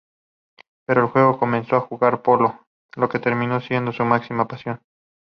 [0.87, 2.65] Pero luego comenzó a jugar polo,
[2.95, 4.81] lo que terminó siendo su máxima pasión.